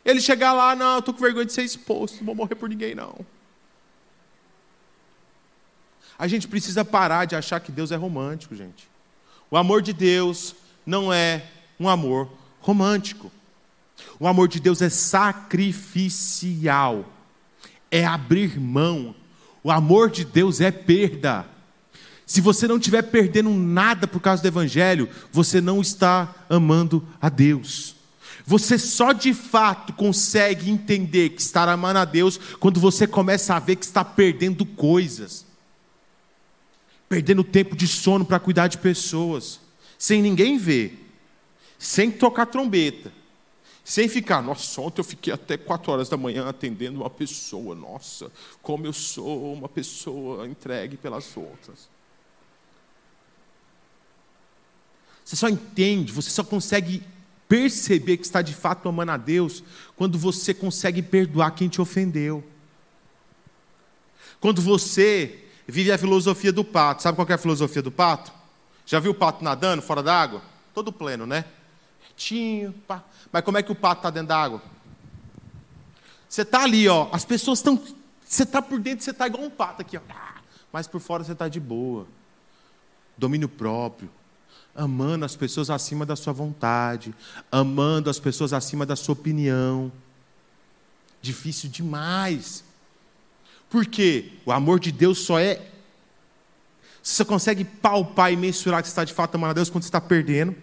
[0.05, 2.95] ele chegar lá, não, estou com vergonha de ser exposto, não vou morrer por ninguém,
[2.95, 3.25] não.
[6.19, 8.89] A gente precisa parar de achar que Deus é romântico, gente.
[9.51, 11.45] O amor de Deus não é
[11.79, 12.29] um amor
[12.61, 13.31] romântico.
[14.19, 17.05] O amor de Deus é sacrificial,
[17.91, 19.15] é abrir mão.
[19.63, 21.47] O amor de Deus é perda.
[22.27, 27.29] Se você não estiver perdendo nada por causa do Evangelho, você não está amando a
[27.29, 27.95] Deus.
[28.45, 33.61] Você só de fato consegue entender que está amando a Deus quando você começa a
[33.61, 35.47] ver que está perdendo coisas,
[37.09, 39.61] perdendo tempo de sono para cuidar de pessoas,
[39.97, 41.09] sem ninguém ver,
[41.79, 43.13] sem tocar trombeta,
[43.85, 48.33] sem ficar, nossa, ontem eu fiquei até quatro horas da manhã atendendo uma pessoa, nossa,
[48.63, 51.96] como eu sou uma pessoa entregue pelas outras.
[55.27, 57.03] Você só entende, você só consegue
[57.49, 59.63] perceber que está de fato amando a Deus
[59.97, 62.45] quando você consegue perdoar quem te ofendeu.
[64.39, 67.03] Quando você vive a filosofia do pato.
[67.03, 68.33] Sabe qual é a filosofia do pato?
[68.87, 70.41] Já viu o pato nadando fora d'água?
[70.73, 71.45] Todo pleno, né?
[72.07, 73.03] Retinho, pá.
[73.33, 74.63] Mas como é que o pato está dentro d'água?
[76.29, 77.09] Você está ali, ó.
[77.11, 77.83] As pessoas estão.
[78.25, 80.01] Você está por dentro, você está igual um pato aqui, ó.
[80.73, 82.07] Mas por fora você está de boa.
[83.19, 84.09] Domínio próprio
[84.77, 87.15] amando as pessoas acima da sua vontade,
[87.51, 89.91] amando as pessoas acima da sua opinião.
[91.23, 92.63] Difícil demais.
[93.71, 95.71] Porque o amor de Deus só é.
[97.03, 99.89] Você consegue palpar e mensurar que você está de fato amando a Deus quando você
[99.89, 100.55] está perdendo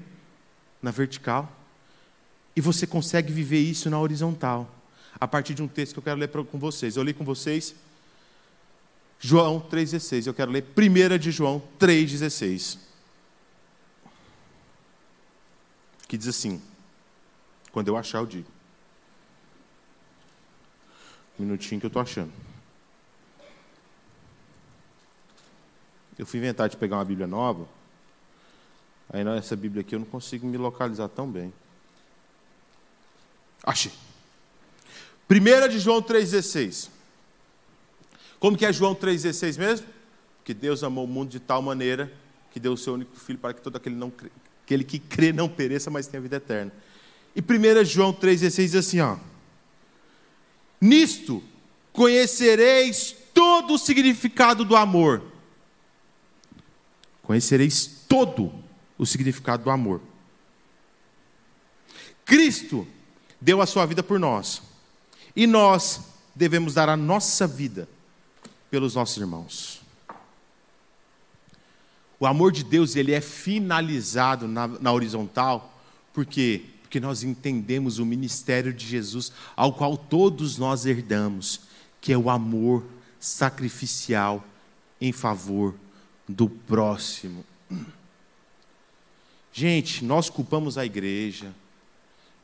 [0.82, 1.52] na vertical.
[2.56, 4.69] E você consegue viver isso na horizontal.
[5.19, 6.95] A partir de um texto que eu quero ler com vocês.
[6.95, 7.76] Eu li com vocês
[9.19, 10.28] João 3,16.
[10.28, 12.78] Eu quero ler 1 de João 3,16.
[16.08, 16.62] Que diz assim:
[17.72, 18.50] Quando eu achar, eu digo.
[21.39, 22.32] Um minutinho que eu estou achando.
[26.18, 27.68] Eu fui inventar de pegar uma Bíblia nova.
[29.12, 31.54] Aí nessa Bíblia aqui eu não consigo me localizar tão bem.
[33.63, 33.92] Achei.
[35.30, 36.89] 1 de João 3,16.
[38.39, 39.88] Como que é João 3,16 mesmo?
[40.44, 42.12] Que Deus amou o mundo de tal maneira
[42.52, 44.13] que deu o seu único filho para que todo aquele, não,
[44.74, 46.72] aquele que crê não pereça, mas tenha vida eterna.
[47.36, 49.18] E 1 João 3,16 diz assim: ó,
[50.82, 51.44] Nisto
[51.92, 55.22] conhecereis todo o significado do amor.
[57.22, 58.52] Conhecereis todo
[58.98, 60.02] o significado do amor.
[62.26, 62.88] Cristo
[63.40, 64.62] deu a sua vida por nós.
[65.36, 66.02] E nós
[66.36, 67.88] devemos dar a nossa vida
[68.70, 69.83] pelos nossos irmãos.
[72.24, 75.78] O amor de Deus ele é finalizado na, na horizontal,
[76.14, 76.64] por quê?
[76.82, 81.60] Porque nós entendemos o ministério de Jesus, ao qual todos nós herdamos,
[82.00, 82.86] que é o amor
[83.20, 84.42] sacrificial
[85.02, 85.76] em favor
[86.26, 87.44] do próximo.
[89.52, 91.54] Gente, nós culpamos a igreja,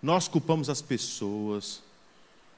[0.04, 1.82] nós culpamos as pessoas,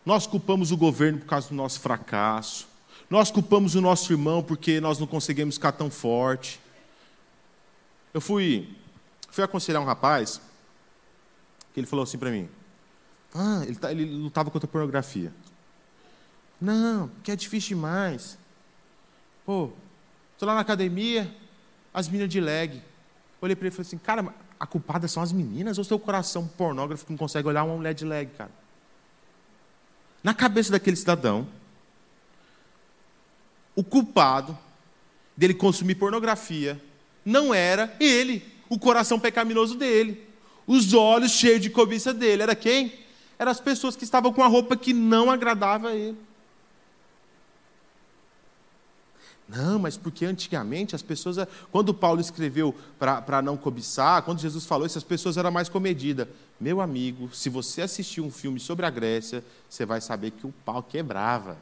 [0.03, 2.67] nós culpamos o governo por causa do nosso fracasso,
[3.07, 6.59] nós culpamos o nosso irmão porque nós não conseguimos ficar tão forte.
[8.13, 8.75] Eu fui,
[9.29, 10.41] fui aconselhar um rapaz
[11.73, 12.49] que ele falou assim para mim:
[13.33, 15.33] Ah, ele, tá, ele lutava contra a pornografia.
[16.59, 18.37] Não, que é difícil demais.
[19.45, 19.71] Pô,
[20.33, 21.33] estou lá na academia,
[21.93, 22.81] as meninas de leg.
[23.41, 26.47] Olhei para ele e falei assim: Cara, a culpada são as meninas ou seu coração
[26.47, 28.51] pornógrafo que não consegue olhar uma mulher de leg, cara?
[30.23, 31.47] Na cabeça daquele cidadão,
[33.75, 34.55] o culpado
[35.35, 36.79] dele consumir pornografia
[37.23, 40.27] não era ele, o coração pecaminoso dele,
[40.65, 42.43] os olhos cheios de cobiça dele.
[42.43, 42.93] Era quem?
[43.37, 46.17] Eram as pessoas que estavam com a roupa que não agradava a ele.
[49.47, 51.35] Não, mas porque antigamente as pessoas,
[51.71, 56.27] quando Paulo escreveu para não cobiçar, quando Jesus falou isso, as pessoas eram mais comedidas.
[56.57, 60.53] Meu amigo, se você assistir um filme sobre a Grécia, você vai saber que o
[60.63, 61.57] pau quebrava.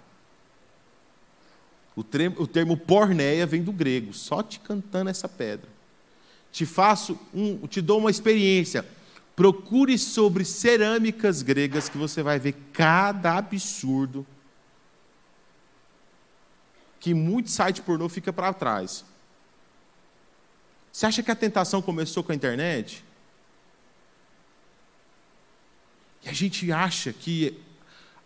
[1.99, 5.67] O termo, o termo porneia vem do grego, só te cantando essa pedra.
[6.49, 8.88] Te faço um, te dou uma experiência.
[9.35, 14.25] Procure sobre cerâmicas gregas que você vai ver cada absurdo
[17.01, 19.03] que muito site pornô fica para trás.
[20.93, 23.03] Você acha que a tentação começou com a internet?
[26.23, 27.59] E a gente acha que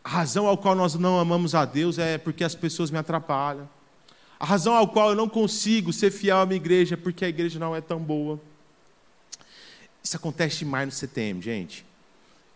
[0.03, 3.69] a razão ao qual nós não amamos a Deus é porque as pessoas me atrapalham.
[4.39, 7.29] A razão ao qual eu não consigo ser fiel à minha igreja é porque a
[7.29, 8.39] igreja não é tão boa.
[10.03, 11.85] Isso acontece demais no CTM, gente.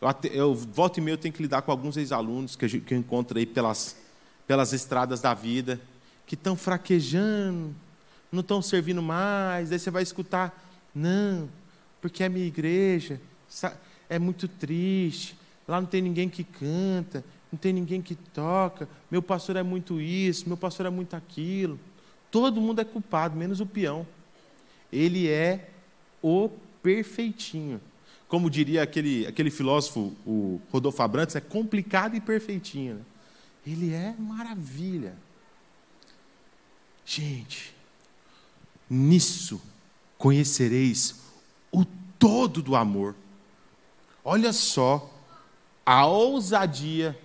[0.02, 2.98] Eu, eu volta e meia eu tenho que lidar com alguns ex-alunos que, que eu
[2.98, 3.96] encontro aí pelas,
[4.46, 5.80] pelas estradas da vida
[6.26, 7.74] que estão fraquejando,
[8.30, 9.72] não estão servindo mais.
[9.72, 10.62] Aí você vai escutar,
[10.94, 11.50] não,
[12.02, 13.22] porque a minha igreja
[14.10, 19.22] é muito triste, lá não tem ninguém que canta, não tem ninguém que toca, meu
[19.22, 21.80] pastor é muito isso, meu pastor é muito aquilo.
[22.30, 24.06] Todo mundo é culpado, menos o peão.
[24.92, 25.70] Ele é
[26.22, 26.50] o
[26.84, 27.80] perfeitinho.
[28.28, 32.96] Como diria aquele, aquele filósofo, o Rodolfo Abrantes, é complicado e perfeitinho.
[32.96, 33.02] Né?
[33.66, 35.16] Ele é maravilha.
[37.06, 37.74] Gente,
[38.90, 39.62] nisso
[40.18, 41.22] conhecereis
[41.72, 41.86] o
[42.20, 43.16] todo do amor.
[44.24, 45.14] Olha só
[45.86, 47.18] a ousadia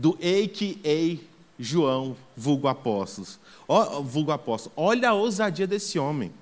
[0.00, 1.18] do a.k.a.
[1.58, 3.38] João, vulgo apóstolos.
[4.04, 4.72] vulgo apóstolo.
[4.76, 6.32] Olha a ousadia desse homem.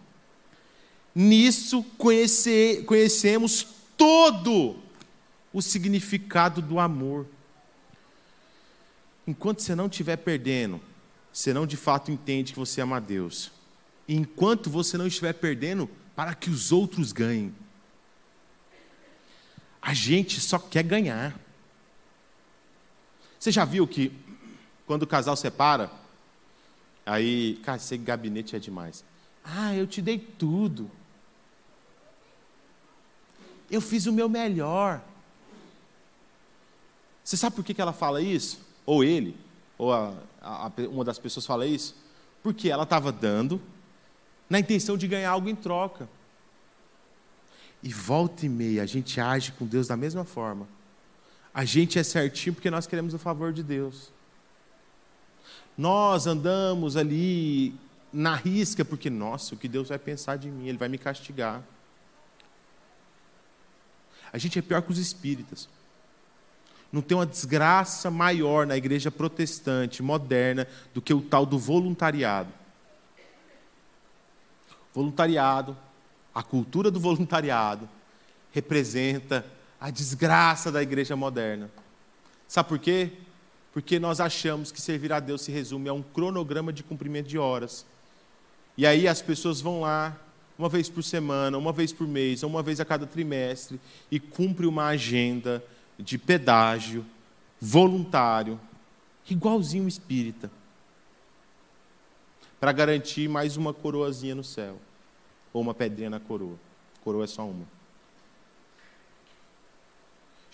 [1.15, 4.77] Nisso conhecer, conhecemos todo
[5.53, 7.27] o significado do amor.
[9.27, 10.81] Enquanto você não estiver perdendo
[11.39, 13.53] você não de fato entende que você ama a Deus.
[14.09, 17.55] E enquanto você não estiver perdendo, para que os outros ganhem.
[19.81, 21.39] A gente só quer ganhar.
[23.39, 24.13] Você já viu que
[24.87, 25.91] quando o casal separa,
[27.05, 29.05] aí, cara, esse gabinete é demais.
[29.45, 30.91] Ah, eu te dei tudo.
[33.71, 35.03] Eu fiz o meu melhor.
[37.23, 38.61] Você sabe por que ela fala isso?
[38.87, 39.37] Ou ele?
[39.79, 40.13] ou a,
[40.43, 41.95] a, uma das pessoas fala isso,
[42.43, 43.63] porque ela estava dando
[44.51, 46.09] na intenção de ganhar algo em troca.
[47.81, 50.67] E volta e meia, a gente age com Deus da mesma forma.
[51.53, 54.13] A gente é certinho porque nós queremos o favor de Deus.
[55.77, 57.75] Nós andamos ali
[58.13, 60.69] na risca porque, nossa, o que Deus vai pensar de mim?
[60.69, 61.63] Ele vai me castigar.
[64.33, 65.69] A gente é pior que os espíritas.
[66.91, 72.53] Não tem uma desgraça maior na igreja protestante, moderna, do que o tal do voluntariado.
[74.95, 75.77] Voluntariado,
[76.35, 77.89] a cultura do voluntariado,
[78.53, 79.45] representa
[79.81, 81.71] a desgraça da igreja moderna.
[82.47, 83.13] Sabe por quê?
[83.73, 87.39] Porque nós achamos que servir a Deus se resume a um cronograma de cumprimento de
[87.39, 87.87] horas.
[88.77, 90.17] E aí as pessoas vão lá,
[90.59, 94.19] uma vez por semana, uma vez por mês, ou uma vez a cada trimestre, e
[94.19, 95.63] cumpre uma agenda
[95.99, 97.05] de pedágio
[97.61, 98.59] voluntário,
[99.29, 100.51] igualzinho espírita,
[102.59, 104.79] para garantir mais uma coroazinha no céu,
[105.53, 106.57] ou uma pedrinha na coroa.
[107.05, 107.78] Coroa é só uma.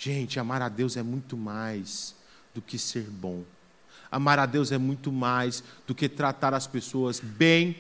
[0.05, 2.15] Gente, amar a Deus é muito mais
[2.55, 3.43] do que ser bom.
[4.11, 7.75] Amar a Deus é muito mais do que tratar as pessoas bem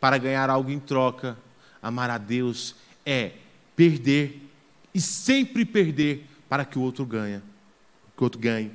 [0.00, 1.36] para ganhar algo em troca.
[1.82, 3.32] Amar a Deus é
[3.76, 4.50] perder
[4.94, 7.42] e sempre perder para que o outro ganhe,
[8.16, 8.72] que o outro ganhe.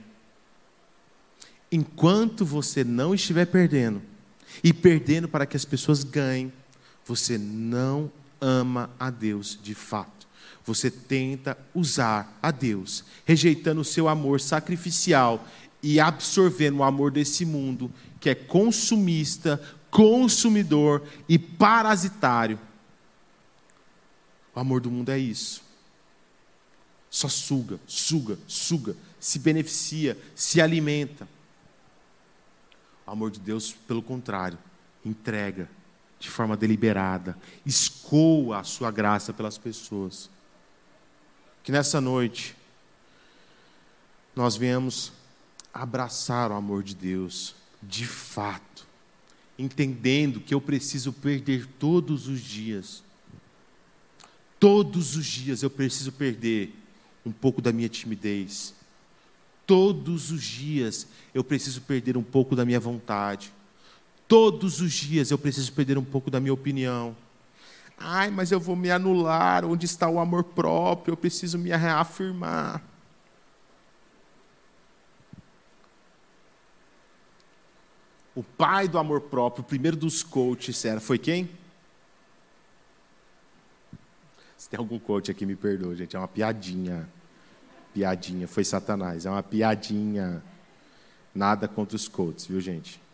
[1.72, 4.00] Enquanto você não estiver perdendo
[4.64, 6.54] e perdendo para que as pessoas ganhem,
[7.04, 10.28] você não ama a Deus de fato.
[10.66, 15.46] Você tenta usar a Deus, rejeitando o seu amor sacrificial
[15.82, 22.60] e absorvendo o amor desse mundo que é consumista, consumidor e parasitário
[24.54, 25.64] o amor do mundo é isso.
[27.10, 31.28] Só suga, suga, suga, se beneficia, se alimenta.
[33.06, 34.58] O amor de Deus, pelo contrário,
[35.04, 35.70] entrega
[36.22, 40.30] de forma deliberada, escoa a sua graça pelas pessoas.
[41.64, 42.56] Que nessa noite
[44.36, 45.12] nós venhamos
[45.74, 48.88] abraçar o amor de Deus de fato,
[49.58, 53.04] entendendo que eu preciso perder todos os dias
[54.62, 56.72] Todos os dias eu preciso perder
[57.26, 58.76] um pouco da minha timidez.
[59.66, 63.52] Todos os dias eu preciso perder um pouco da minha vontade.
[64.32, 67.14] Todos os dias eu preciso perder um pouco da minha opinião.
[67.98, 69.66] Ai, mas eu vou me anular.
[69.66, 71.12] Onde está o amor próprio?
[71.12, 72.82] Eu preciso me reafirmar.
[78.34, 81.50] O pai do amor próprio, o primeiro dos coaches, era, foi quem?
[84.56, 86.16] Se tem algum coach aqui, me perdoa, gente.
[86.16, 87.06] É uma piadinha.
[87.94, 88.48] Piadinha.
[88.48, 89.26] Foi Satanás.
[89.26, 90.42] É uma piadinha.
[91.36, 93.11] Nada contra os coaches, viu, gente?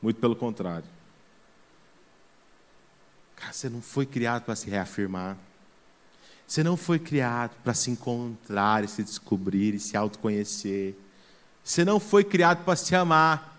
[0.00, 0.84] Muito pelo contrário.
[3.36, 5.36] Cara, você não foi criado para se reafirmar.
[6.46, 10.96] Você não foi criado para se encontrar e se descobrir e se autoconhecer.
[11.62, 13.58] Você não foi criado para se amar.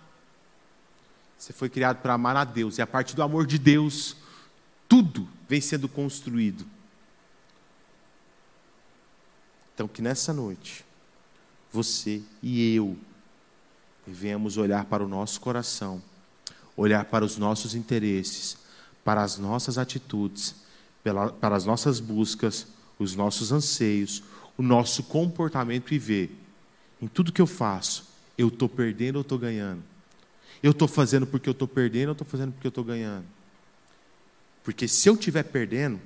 [1.37, 2.77] Você foi criado para amar a Deus.
[2.77, 4.17] E a partir do amor de Deus,
[4.87, 6.65] tudo vem sendo construído
[9.81, 10.85] então, que nessa noite,
[11.71, 12.95] você e eu
[14.05, 15.99] devemos olhar para o nosso coração,
[16.81, 18.57] olhar para os nossos interesses,
[19.03, 20.55] para as nossas atitudes,
[21.39, 22.67] para as nossas buscas,
[22.97, 24.23] os nossos anseios,
[24.57, 26.37] o nosso comportamento e ver
[27.01, 28.07] em tudo que eu faço,
[28.37, 29.83] eu estou perdendo ou estou ganhando?
[30.61, 33.25] Eu estou fazendo porque eu estou perdendo ou estou fazendo porque eu estou ganhando?
[34.63, 35.99] Porque se eu estiver perdendo,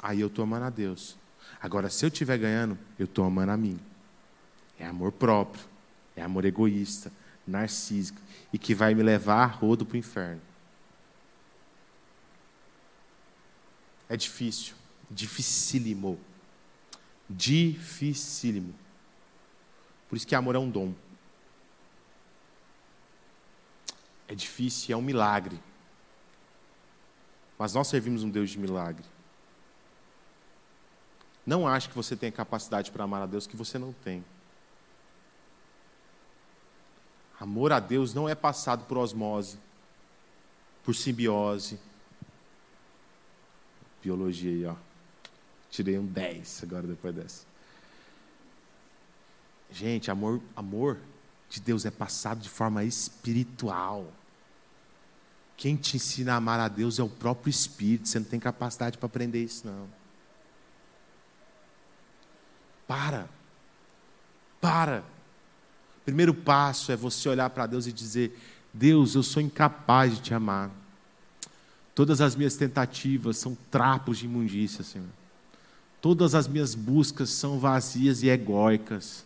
[0.00, 1.16] aí eu estou amando a Deus.
[1.60, 3.78] Agora, se eu estiver ganhando, eu estou amando a mim.
[4.78, 5.62] É amor próprio,
[6.16, 7.12] é amor egoísta,
[7.46, 8.20] narcísico,
[8.52, 10.40] e que vai me levar a rodo para o inferno.
[14.08, 14.74] É difícil,
[15.10, 16.18] dificílimo.
[17.28, 18.74] Dificílimo.
[20.08, 20.94] Por isso que amor é um dom.
[24.28, 25.60] É difícil, é um milagre.
[27.58, 29.04] Mas nós servimos um Deus de milagre.
[31.46, 34.24] Não ache que você tem capacidade para amar a Deus que você não tem.
[37.44, 39.58] Amor a Deus não é passado por osmose,
[40.82, 41.78] por simbiose.
[44.02, 44.74] Biologia aí, ó.
[45.68, 47.44] Tirei um 10 agora depois dessa.
[49.70, 50.98] Gente, amor, amor
[51.50, 54.10] de Deus é passado de forma espiritual.
[55.54, 58.08] Quem te ensina a amar a Deus é o próprio Espírito.
[58.08, 59.86] Você não tem capacidade para aprender isso, não.
[62.88, 63.28] Para.
[64.62, 65.13] Para.
[66.04, 68.38] Primeiro passo é você olhar para Deus e dizer:
[68.72, 70.70] Deus, eu sou incapaz de te amar.
[71.94, 75.08] Todas as minhas tentativas são trapos de imundícia, Senhor.
[76.00, 79.24] Todas as minhas buscas são vazias e egóicas.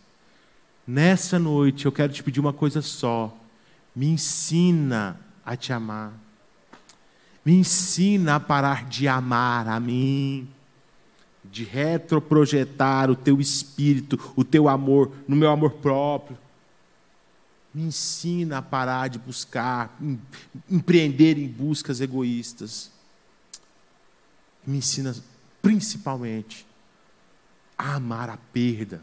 [0.87, 3.35] Nessa noite eu quero te pedir uma coisa só:
[3.95, 6.13] me ensina a te amar.
[7.43, 10.47] Me ensina a parar de amar a mim,
[11.43, 16.37] de retroprojetar o teu espírito, o teu amor no meu amor próprio.
[17.79, 19.97] Me ensina a parar de buscar,
[20.69, 22.91] empreender em buscas egoístas.
[24.67, 25.15] Me ensina
[25.61, 26.67] principalmente
[27.77, 29.01] a amar a perda.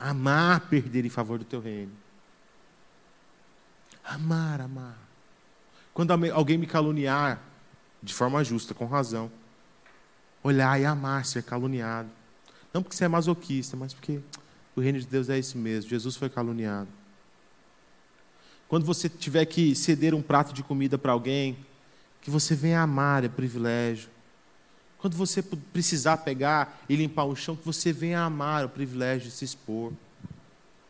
[0.00, 1.92] Amar perder em favor do teu reino.
[4.02, 4.96] Amar, amar.
[5.92, 7.42] Quando alguém me caluniar,
[8.02, 9.30] de forma justa, com razão,
[10.42, 12.08] olhar e amar ser caluniado.
[12.72, 14.18] Não porque você é masoquista, mas porque
[14.74, 15.90] o reino de Deus é isso mesmo.
[15.90, 16.97] Jesus foi caluniado.
[18.68, 21.56] Quando você tiver que ceder um prato de comida para alguém,
[22.20, 24.10] que você venha amar, é privilégio.
[24.98, 29.34] Quando você precisar pegar e limpar o chão, que você venha amar o privilégio de
[29.34, 29.92] se expor.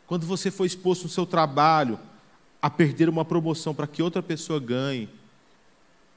[0.06, 2.00] Quando você for exposto no seu trabalho
[2.60, 5.08] a perder uma promoção para que outra pessoa ganhe,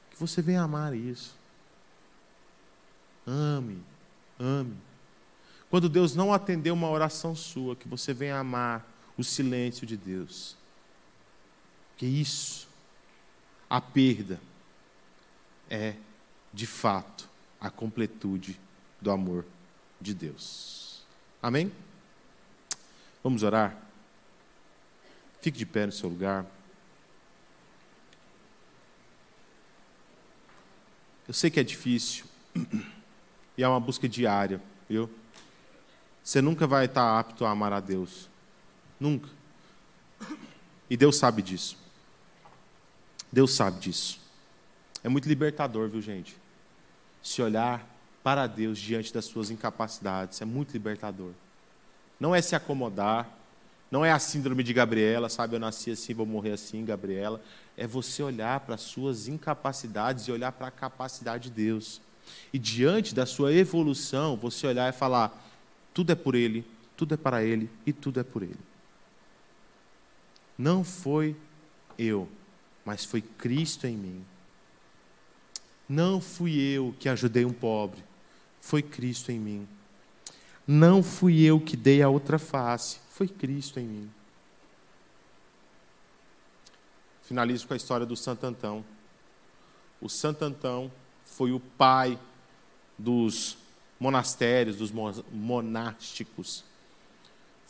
[0.10, 1.36] que você venha amar isso.
[3.28, 3.78] Ame,
[4.40, 4.76] ame.
[5.70, 8.86] Quando Deus não atender uma oração sua, que você venha amar
[9.18, 10.58] o silêncio de Deus.
[12.02, 12.68] Que isso,
[13.70, 14.42] a perda,
[15.70, 15.94] é,
[16.52, 17.30] de fato,
[17.60, 18.60] a completude
[19.00, 19.46] do amor
[20.02, 21.04] de Deus.
[21.44, 21.72] Amém?
[23.24, 23.78] Vamos orar?
[25.44, 26.44] Fique de pé no seu lugar.
[31.28, 32.26] Eu sei que é difícil
[33.56, 35.08] e é uma busca diária, viu?
[36.24, 38.28] Você nunca vai estar apto a amar a Deus.
[39.00, 39.30] Nunca.
[40.90, 41.80] E Deus sabe disso.
[43.32, 44.20] Deus sabe disso.
[45.04, 46.42] É muito libertador, viu, gente?
[47.22, 47.88] se olhar
[48.24, 50.42] para Deus diante das suas incapacidades.
[50.42, 51.32] É muito libertador.
[52.20, 53.30] Não é se acomodar,
[53.90, 55.56] não é a síndrome de Gabriela, sabe?
[55.56, 57.42] Eu nasci assim, vou morrer assim, Gabriela.
[57.76, 62.02] É você olhar para as suas incapacidades e olhar para a capacidade de Deus.
[62.54, 65.36] E diante da sua evolução, você olhar e falar:
[65.94, 66.66] tudo é por Ele,
[66.96, 68.60] tudo é para Ele e tudo é por Ele.
[70.58, 71.36] Não foi
[71.98, 72.30] eu,
[72.86, 74.26] mas foi Cristo em mim.
[75.88, 78.04] Não fui eu que ajudei um pobre,
[78.60, 79.68] foi Cristo em mim.
[80.66, 84.12] Não fui eu que dei a outra face, foi Cristo em mim.
[87.24, 88.86] Finalizo com a história do Santo Antão.
[90.00, 90.92] O Santo Antão
[91.24, 92.20] foi o pai
[92.98, 93.58] dos
[94.00, 94.92] monastérios, dos
[95.32, 96.64] monásticos.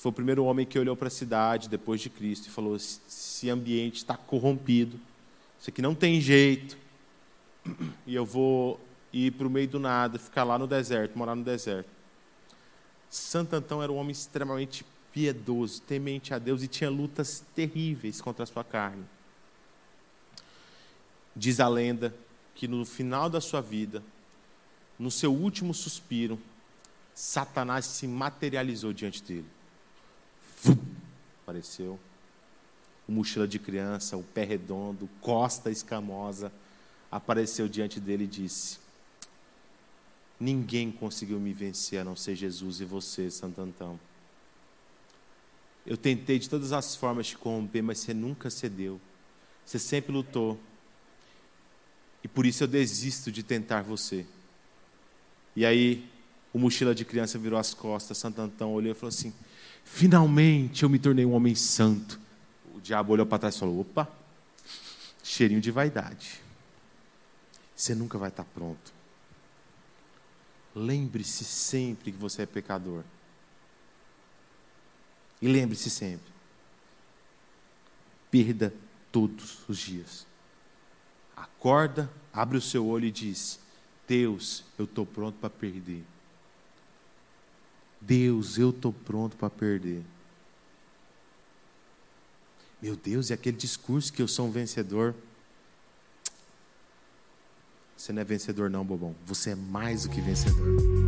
[0.01, 3.47] Foi o primeiro homem que olhou para a cidade depois de Cristo e falou: esse
[3.51, 4.99] ambiente está corrompido,
[5.59, 6.75] isso aqui não tem jeito
[8.07, 8.79] e eu vou
[9.13, 11.87] ir para o meio do nada, ficar lá no deserto, morar no deserto.
[13.11, 14.83] Santo Antão era um homem extremamente
[15.13, 19.05] piedoso, temente a Deus e tinha lutas terríveis contra a sua carne.
[21.35, 22.11] Diz a lenda
[22.55, 24.01] que no final da sua vida,
[24.97, 26.39] no seu último suspiro,
[27.13, 29.60] Satanás se materializou diante dele.
[31.43, 31.99] Apareceu.
[33.07, 36.51] O mochila de criança, o pé redondo, costa escamosa,
[37.11, 38.79] apareceu diante dele e disse:
[40.39, 43.99] Ninguém conseguiu me vencer a não ser Jesus e você, Santo Antão.
[45.85, 48.99] Eu tentei de todas as formas te corromper, mas você nunca cedeu.
[49.65, 50.59] Você sempre lutou.
[52.23, 54.25] E por isso eu desisto de tentar você.
[55.55, 56.07] E aí,
[56.53, 59.33] o mochila de criança virou as costas, Santo Antão olhou e falou assim:
[59.83, 62.19] Finalmente eu me tornei um homem santo.
[62.73, 64.07] O diabo olhou para trás e falou: opa,
[65.23, 66.41] cheirinho de vaidade
[67.81, 68.93] você nunca vai estar pronto.
[70.75, 73.03] Lembre-se sempre que você é pecador.
[75.41, 76.31] E lembre-se sempre.
[78.29, 78.71] Perda
[79.11, 80.27] todos os dias.
[81.35, 83.59] Acorda, abre o seu olho e diz:
[84.07, 86.03] Deus, eu estou pronto para perder.
[88.01, 90.01] Deus, eu estou pronto para perder.
[92.81, 95.13] Meu Deus, e aquele discurso que eu sou um vencedor.
[97.95, 99.15] Você não é vencedor, não, bobão.
[99.25, 101.00] Você é mais do que vencedor.